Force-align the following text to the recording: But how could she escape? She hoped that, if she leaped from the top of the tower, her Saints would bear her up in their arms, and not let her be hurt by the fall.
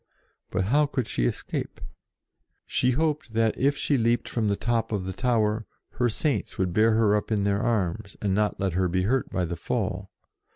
But 0.49 0.63
how 0.63 0.87
could 0.87 1.07
she 1.07 1.27
escape? 1.27 1.79
She 2.65 2.93
hoped 2.93 3.33
that, 3.35 3.55
if 3.55 3.77
she 3.77 3.99
leaped 3.99 4.27
from 4.27 4.47
the 4.47 4.55
top 4.55 4.91
of 4.91 5.03
the 5.03 5.13
tower, 5.13 5.67
her 5.91 6.09
Saints 6.09 6.57
would 6.57 6.73
bear 6.73 6.93
her 6.93 7.15
up 7.15 7.31
in 7.31 7.43
their 7.43 7.61
arms, 7.61 8.17
and 8.19 8.33
not 8.33 8.59
let 8.59 8.73
her 8.73 8.87
be 8.87 9.03
hurt 9.03 9.29
by 9.29 9.45
the 9.45 9.55
fall. 9.55 10.09